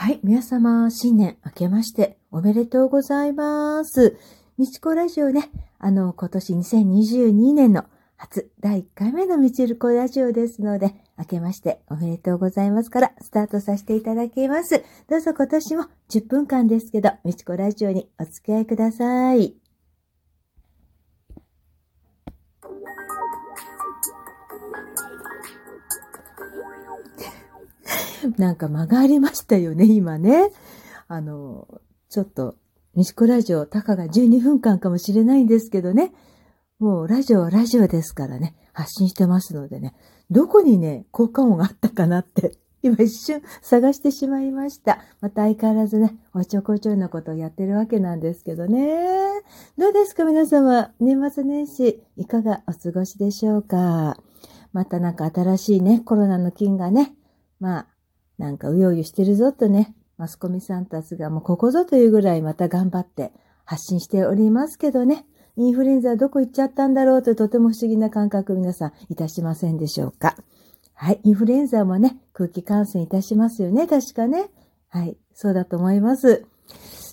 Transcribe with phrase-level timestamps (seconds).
[0.00, 4.16] はい、皆様、新年明けましておめでとうございます。
[4.56, 7.84] みちこラジオね、あの、今年2022年の
[8.16, 14.82] 初第1回目のみちるこラジオですので、明けましておめでとうございますからスタートさせていただきます。
[15.10, 19.59] どうぞ今年も10分間ですけど、みちこラジオにお付き合いください。
[28.36, 30.50] なんか間がありましたよね、今ね。
[31.08, 31.66] あの、
[32.08, 32.56] ちょっと、
[32.94, 36.12] 西子ラジオ、たかが12分間かもしれないんですけどね。
[36.78, 39.94] もうラジオはラジオですからね、発信してますのでね、
[40.30, 45.00] どこにね、効果音があったかなって、今一瞬探してしまいました。
[45.20, 49.42] また相変わらずね、おちょこちょいなことをやってるわけなんですけどね。
[49.76, 54.16] どうですか皆様、年末年始、いかがお過ごしでしょうか
[54.72, 57.14] またなんか新しいね、コロナの菌がね、
[57.58, 57.86] まあ、
[58.40, 63.32] なんかうようよしてるぞとね、マスコミさんたちがもうここぞというぐらいまた頑張って
[63.66, 70.36] 発信しておりますけどね、インフルエンザどこ行っちゃったんだろうととても不思議な感覚皆さんいたしませんでしょうか。
[70.94, 74.48] はい、インフルエンザもね、空気感染いたしますよね、確かね。
[74.88, 76.46] はい、そうだと思います。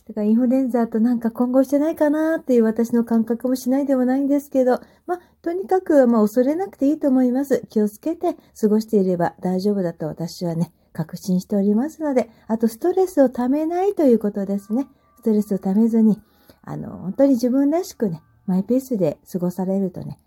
[0.07, 7.65] だからインフルエンザとなんか混合してないかなっていう私の感覚もしないでもないんですけど、まあ、とにかく、まあ、恐れなくていいと思います。
[7.69, 14.87] 気をつけて過ごしていれば大丈夫だと私はね、確信しておりますので、あとストレスをためないということですね。
[15.17, 16.19] ストレスをためずに、
[16.63, 20.17] あの、本当に自分らしくね、マイペースで過ごされるとね、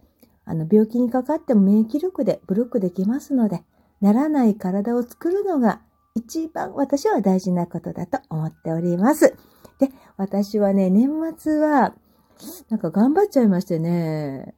[0.45, 3.65] あの、病気にかかっても免疫力でブロックできますので、
[4.01, 5.81] ならない体を作るのが
[6.15, 9.35] 一番私は大事なことだと思っております。
[9.81, 11.95] で、私はね、年末は、
[12.69, 14.55] なんか頑張っちゃいましてね、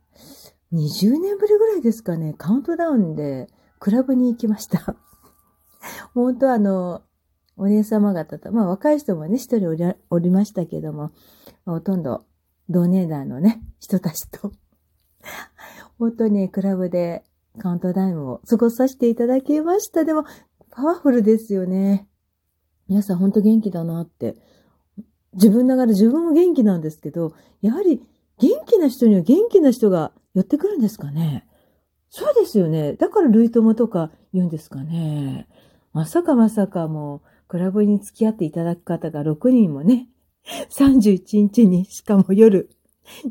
[0.75, 4.95] 20年ぶりぐらいですかね、カウントダウンでクラブに行きました。
[6.15, 7.03] 本当あの、
[7.57, 11.11] お姉様方と、まあ若い人もね、一人おりおりましたけども、
[11.65, 12.25] まあ、ほとんど
[12.69, 14.53] 同年代のね、人たちと、
[15.98, 17.25] 本当にクラブで
[17.59, 20.05] カウントダウンを過ごさせていただきました。
[20.05, 20.25] でも、
[20.71, 22.09] パワフルですよね。
[22.89, 24.37] 皆さん本当元気だなって。
[25.35, 28.03] 自分ながら自分も元気なんですけど、やはり
[28.39, 31.47] 元気な人には元気な人が寄ってくるんですかね。
[32.11, 32.95] そうですよね。
[32.95, 35.47] だから類友とか言うんですかね。
[35.92, 40.08] まさかまさかもう、クラブに付き合っていただく方が6人もね、
[40.70, 42.70] 31日にしかも夜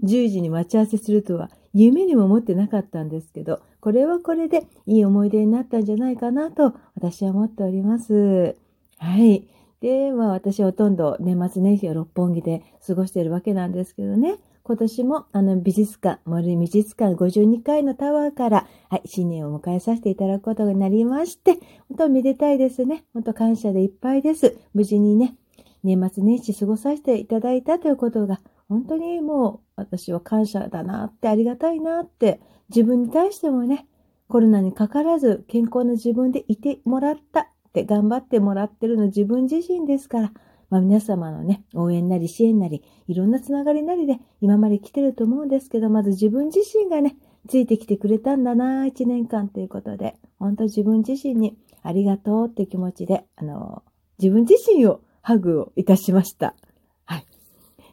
[0.03, 8.55] 10時に待ち合わせするとは夢にも思ってなかったんですけど、これはこれでいい思い出になったんじゃないかなと私は思っております。
[8.97, 9.47] はい。
[9.81, 14.37] で、まあ私はほとんど年末年始を六本木で過ごしているわけなんですけどね。
[14.63, 21.53] 今年もあの美術館、森美術館52階のタワーから、はい、新年を迎えさせていただくことになりまして、
[21.89, 23.03] 本当めでたいですね。
[23.13, 24.57] 本当感謝でいっぱいです。
[24.73, 25.35] 無事にね、
[25.83, 28.39] 年末年始過ごさせていただいたということが、
[28.69, 32.39] 本当にもう私は感謝だなってありがたいなって
[32.69, 33.87] 自分に対してもね、
[34.27, 40.31] コロナにかからず健康な自分でいてもらったって頑張ってもらってるの自分自身ですから、
[40.71, 47.17] まあ、皆様のね、応援なり支援なり、いろんなつながりなりで今まで来てると思うんですけど、まず自分自身がね、
[47.49, 53.83] ついてきてくれたんだな、一年間ということで、本当自分自身にありがとうって気持ちで、あの、
[54.17, 56.55] 自分自身をハグをいたしました。
[57.03, 57.25] はい。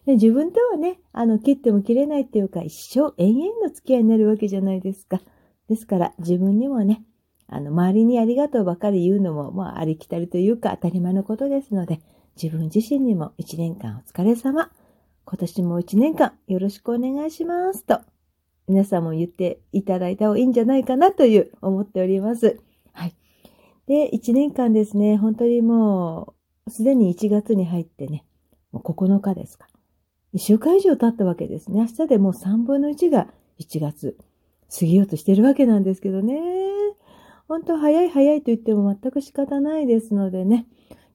[0.07, 5.21] で自分とはね、あの、切っても切れないっていうか、一生永遠の付き合いになるわけじゃないですか。
[5.69, 7.03] ですから、自分にもね、
[7.49, 12.01] あの、周りにありがとうばかり言うのも、まあ、ありきたりというか当たり前のことですので、
[12.41, 14.71] 自分自身にも一年間お疲れ様。
[15.25, 17.99] 今年も一年間よろしくお願いしますと、
[18.69, 22.61] 皆さんも言っていただいた方がいいんじゃないかなという思っております。
[22.93, 23.15] はい。
[23.89, 26.35] で、一年間ですね、本当にも
[26.69, 28.25] う、すでに1月に入ってね、
[28.71, 29.67] もう9日ですか。
[30.33, 31.81] 1週間以上経ったわけですね。
[31.81, 33.27] 明日でもう3分の1が
[33.59, 34.17] 1月
[34.73, 36.41] 過ぎようとしてるわけなんですけどね。
[37.49, 40.67] 本当早い早いと言っても全く仕方ないですのでね。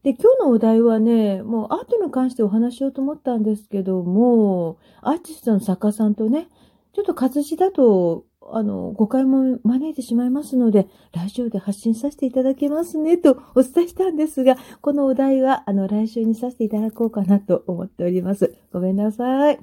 [0.04, 6.48] で、今日のお題はね、もうアートに関してお話しようと思ったんですけども、アーティストの作家さんとね、
[6.92, 18.54] ちょっと活字だと、あの、誤解も招いてしまいますので、ラジオで発信させていただけますね、とお伝えしたんですが、このお題は、あの、来週にさせていただこうかなと思っております。
[18.74, 19.58] ごめんなさい。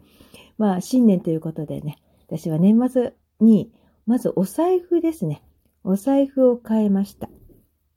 [0.58, 1.98] まあ、新年ということでね、
[2.28, 3.72] 私は年末に、
[4.08, 5.44] まずお財布ですね。
[5.84, 7.30] お財布を変えました。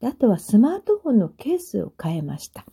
[0.07, 2.65] あとはスマートフォンのケースを変えました。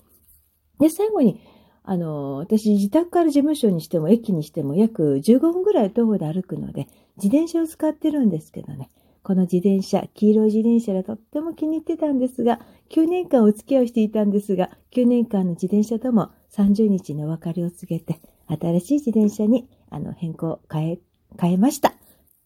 [0.79, 1.41] で、最後に、
[1.83, 6.87] あの、私、自宅から事務所にしても、駅にしても、約15分ぐらい徒歩で歩くので、
[7.17, 8.89] 自転車を使ってるんですけどね、
[9.23, 20.99] この自転車、黄色い自転車がとっても気に入ってたんですが、9年間お付き合いをしていたんですが、9年間の自転車とも30日の別れを告げて、新しい自転車にあの変更、変え、
[21.39, 21.93] 変えました。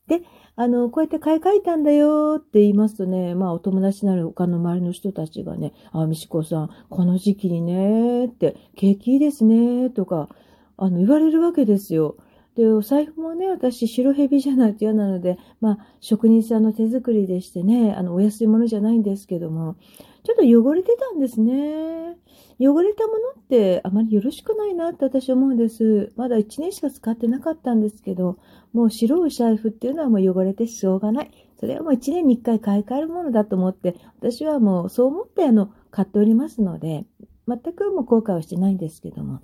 [0.07, 0.21] で、
[0.55, 10.29] あの、こうやって買い替えたんだよって言いますとね、まあお友達なる他の周りの人たちがね、あ、みしこさん、この時期にね、って、景気いいですね、とか、
[10.77, 12.15] あの、言われるわけですよ。
[12.55, 19.75] で、お財布もね、私、白蛇じゃないと嫌なので、まあ、職人さんの手作りでしてね、あの、お安いものじゃないんですけども、
[20.23, 22.17] ちょっと汚れてたんですね。
[22.59, 26.13] 汚れたものってあまりよろしくないなって私思うんです。
[26.15, 28.37] まだ1年しか使ってなかったんですけど、
[28.73, 31.31] もう白い財布っていうのはもう汚れてしょうがない。
[31.59, 37.05] それはもう1年に1回買い替えるものだと思って、私はもうそう思ってあの、買っておりますので、
[37.47, 39.41] 全くもう後悔はしてないんですけども。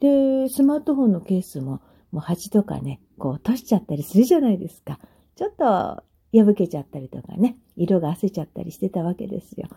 [0.00, 1.80] で、スマートフォンのケースも、
[2.12, 4.98] もう端とかね、こう落としちゃったりするじゃないですか。
[5.36, 6.02] ちょっと
[6.32, 9.68] 破けちゃったりとかね、色が褪せちゃったりしてたわけですよ。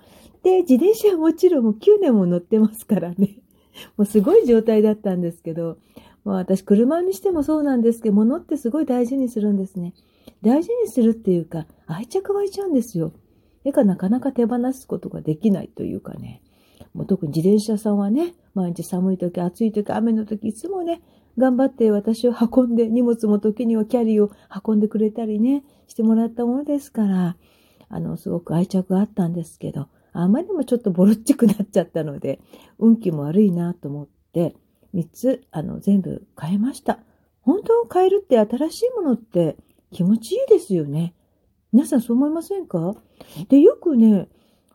[0.44, 3.38] で、自転車はもちろんもう9年も乗ってますからね。
[3.98, 5.78] もうすごい状態だったんですけど、
[6.24, 9.94] もう私車にしてもそうなんですけど、物ってすごい大事にするんですね。
[10.42, 13.14] 大事にするっていうか、愛着湧いちゃうんですよ。
[13.64, 16.42] だかなかなか手放すことができないというかね。
[16.94, 21.02] もう特に自転車さんはね、毎日寒い時、暑い時、雨の時、いつもね、
[21.38, 24.32] 頑張って私を運んで、荷物も時にはキャリーを
[24.66, 27.38] 運んでくれたりね、してもらったものですから、
[27.90, 32.40] あの、すごく愛着があったんですけど、あまりにもちょっとボロっちくなっちゃったので、
[32.80, 34.56] 運気も悪いなと思って、
[34.94, 37.00] 3つ、あの、全部変えました。
[37.42, 39.56] 本当変えるって新しいものって
[39.92, 41.14] 気持ちいいですよね。
[41.72, 42.96] 皆さんそう思いませんか？
[43.48, 44.28] で、よくね、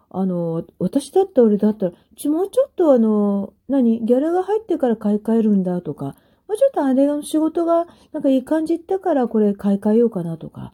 [0.09, 6.17] あの、私だった俺だったら、ちもうちょっとあの、何、ギャラが入ってから買い替えるんだとか、
[6.49, 10.73] もうちょっとあれの仕事がなんかいい感じだからこれ買い替えようかなとか。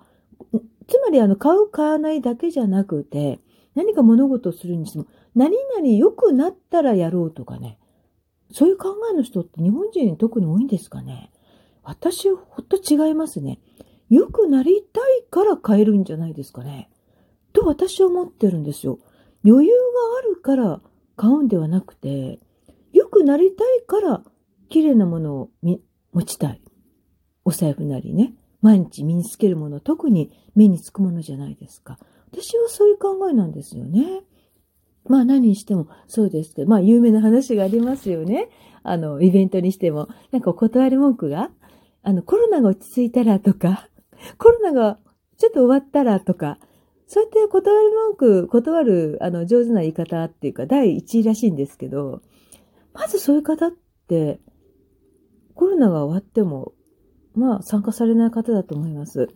[0.88, 3.40] つまりあの、買う買わないだけじゃなくて、
[3.74, 7.78] 何か物事をするにしても、何々良くなったらやろうとかね。
[8.50, 11.30] そういう考えの人って日本人特に多いんですかね。
[11.82, 13.58] 私、ほっと違いますね。
[14.10, 16.90] 良くなりたいから変えるんじゃないですかね。
[17.54, 18.98] と私は思ってるんですよ。
[19.44, 19.78] 余裕が
[20.18, 20.80] あるから
[21.16, 22.38] 買うんではなくて、
[22.92, 24.22] 良くなりたいから
[24.72, 26.62] 綺麗なものを持ちたい。
[27.44, 28.32] お財布なりね。
[28.62, 31.98] 毎日身につけるもの、特に目につくものじゃないですか。
[32.30, 34.22] 私はそういう考えなんですよね。
[35.04, 38.48] まあ何にしてもそうですけど、まあ有名な話がありますよね。
[38.82, 40.08] あの、イベントにしても。
[40.30, 41.50] なんかお断り文句が、
[42.02, 43.90] あの、コロナが落ち着いたらとか、
[44.38, 44.98] コロナが
[45.36, 46.58] ちょっと終わったらとか、
[47.06, 52.22] そうやって断り文句、断る、あの、上手な言い方っていうか、第一位らしいんですけど、
[52.94, 53.72] まずそういう方っ
[54.08, 54.40] て、
[55.62, 56.72] コロナが終わっても、
[57.36, 59.28] まあ、参加されない方だと思います。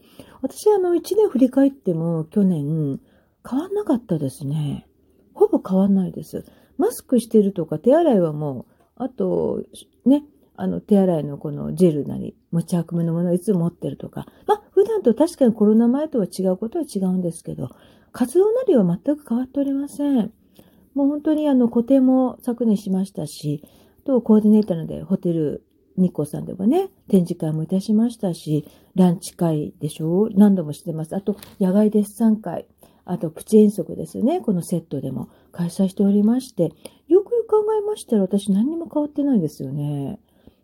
[0.43, 2.99] 私、あの、一年振り返っても、去年、
[3.49, 4.89] 変わんなかったですね。
[5.35, 6.45] ほぼ変わんないです。
[6.79, 8.67] マスクしてるとか、手洗いはも
[8.99, 9.63] う、あと、
[10.05, 10.25] ね、
[10.57, 14.27] あの、手洗いのこのジェルなり、持ち運びのものをいつも持ってるとか。
[14.49, 17.71] まあ、普段と確かにコロナ前とは違うことは違うんですけど、
[18.11, 20.33] 活動なりは全く変わっておりません。
[20.95, 23.63] もう本当にあの、固定も昨年しましたし、
[24.05, 25.63] と、コーディネーターのでホテル、
[25.97, 31.15] 日光さんではね、展示会もいたしましたし、ランチ会でしょう何度もしてます。
[31.17, 32.67] あと、野外デッサン会。
[33.05, 34.41] あと、プチ遠足ですよね。
[34.41, 36.73] このセットでも開催しておりまして、
[37.09, 40.19] よくよく考えましたら私何にも変わってないですよね。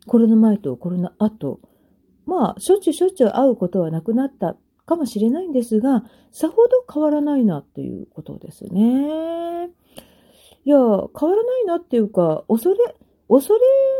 [0.07, 1.59] コロナ前とコロナ後。
[2.25, 9.69] まあ、しょっちゅうしょっちゅう会うことはなくなったかもしれないんですが、さほど変わらないなということですね。
[10.65, 12.77] いや、変わらないなっていうか、恐れ、
[13.33, 13.53] 恐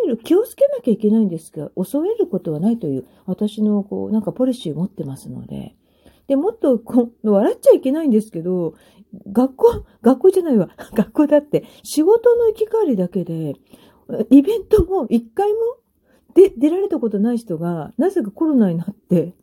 [0.06, 5.76] れる、気をつけなきゃいけないんですが、恐れることはないという、私の、こう、なんかポリシー持ってますので。
[6.28, 8.76] で、もっとこ、笑っちゃいけないんですけど、
[9.32, 10.70] 学校、学校じゃないわ。
[10.94, 13.56] 学校だって、仕事の行き帰りだけで、
[14.30, 15.60] イベントも一回も
[16.36, 19.34] で出られたことない人が、なぜかコロナになって、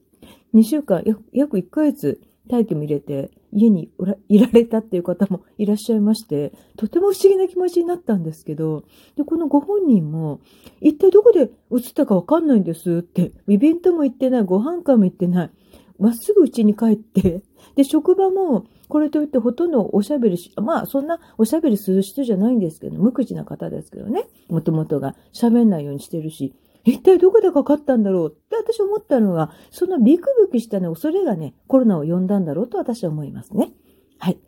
[0.55, 3.91] 2週間、約1ヶ月待機も入れて、家に
[4.29, 8.85] いられたっていう方もいらっしゃいまして、とても不思議な気持ちになったんですけど、
[9.17, 10.41] で、このご本人も、
[10.81, 15.51] 一体どこで移ったかわかんないんですって、イベントも行ってない、ご飯会も行ってない、
[15.99, 17.43] まっすぐ家に帰って、
[17.77, 24.25] で、職場も、これといってほとんどおしゃべりし、まあそんなおしゃべりする人じゃないんですけど、無口な方ですけどね。
[24.49, 28.33] もともとが喋んないようにしてるし、一体どこでかかったんだろう？
[28.33, 33.73] って私思ったのは、そのビクビクしたね、恐れがね、コロナを呼んだんだろうと私は思いますね。
[34.19, 34.39] はい。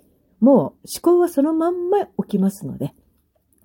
[0.40, 2.94] もう思考はそのまんま起きますので、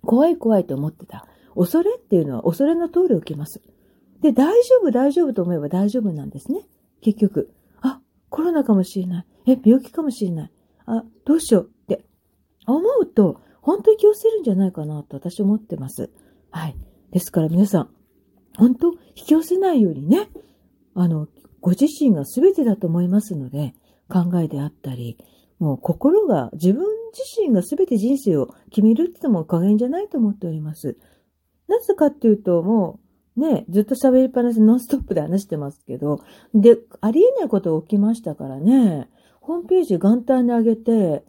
[0.02, 1.26] 怖い怖いと思ってた。
[1.56, 3.62] 恐れっていうのは恐れの通り起きます。
[4.22, 6.68] で、大丈夫大丈夫と思えば大丈夫なんですね。
[7.02, 7.54] 結局。
[7.82, 9.26] あ、コロナかもしれない。
[9.48, 10.52] え、病気かもしれない。
[10.86, 12.06] あ、どうしようって
[12.66, 16.10] 思うと、本当に気をつけるんじゃないかなと私思ってます。
[16.52, 16.78] はい。
[17.12, 17.90] ですから皆さん、
[18.58, 20.30] 本当、引き寄せないようにね、
[20.96, 21.28] あの、
[21.62, 23.74] ご自身が全てだと思いますので、
[24.10, 25.18] 考えであったり、
[25.60, 30.98] もう心が、自分自身が全て人生を決めるって言っても加減じゃないと思っております。
[31.68, 33.00] なぜかっていうと、も
[33.36, 36.22] う、ね、ずっと喋りっぱなしノンストップで話してますけど、
[36.56, 39.08] で、ありえないことが起きましたからね、
[39.40, 41.24] ホームページ元旦に上げて、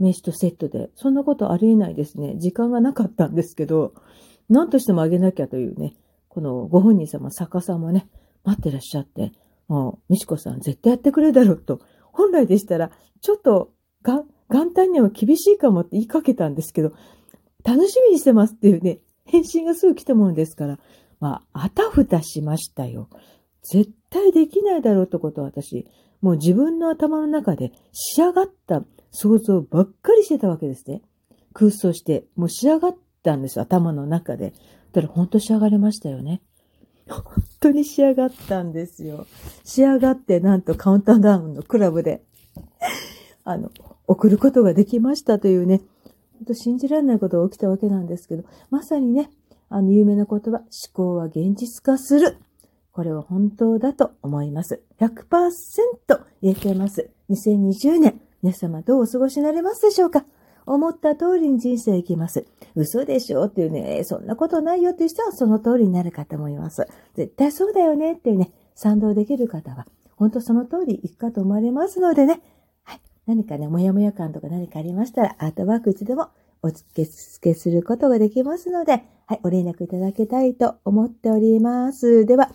[0.00, 2.36] 名刺とセットで、そんなことありえないですね。
[2.38, 3.94] 時間がなかったんですけど、
[4.48, 5.94] 何としてもあげなきゃというね、
[6.28, 8.08] このご本人様、作家さんもね、
[8.44, 9.32] 待ってらっしゃって、
[9.68, 11.80] もう、みちこさん絶対やってくれるだろうと、
[12.12, 16.92] 本来でしたら、ちょっと、が、元旦には厳しいかもって言いかけたんですけど、
[17.64, 20.78] 楽しみにしてますっていうね、返信がすぐ来たものですから、
[21.20, 23.08] まあ、あたふたしましたよ。
[23.62, 25.86] 絶対できないだろうってことは私、
[26.22, 31.02] もう自分の頭の中で仕上がった想像ばっかりしてたわけですね。
[31.52, 32.96] 空想して、もう仕上がっ
[33.28, 34.54] たんです、頭の中で。
[34.92, 36.40] だから本当仕上がりましたよね。
[37.08, 37.22] 本
[37.60, 39.26] 当に仕上がったんですよ。
[39.64, 42.22] 仕上がってなんとカウントダウンのクラブで、
[43.44, 43.70] あの、
[44.06, 45.82] 送ることができましたというね、
[46.38, 49.30] 本当信じられないことが起きたわけなんですけど、まさにね、
[49.68, 52.38] あの有名な言葉、思考は現実化する。
[52.92, 54.82] これは本当だと思います。
[55.00, 55.12] 100%
[56.42, 57.10] 言えてます。
[57.30, 60.24] 2020年、皆様どうお過ごしになれますでしょうか？
[60.74, 62.46] 思った通りに人生生きます。
[62.74, 63.44] 嘘でしょ？
[63.44, 66.86] っていうね、そんなことないよっていう人はその通りになる方もいます。
[67.14, 72.40] 絶対そうだよねっていうね、賛同できる方は、本当その通りいくかと思われますのでね、
[72.84, 73.00] はい。
[73.26, 76.28] 何かね、もやもや感とか何かありましたら、アートワークいつでも
[76.62, 77.06] お付
[77.40, 82.26] けすることができますので、はい、お連絡いただきたいと思っております。
[82.26, 82.50] では、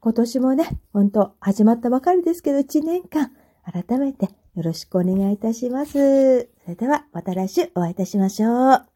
[0.00, 3.30] 今年もね、本当始まったばかりですけど、1年間、
[3.64, 5.92] 改めてよろしくお願いいたします。
[5.92, 8.93] それではまた来週お会いいたしましょう。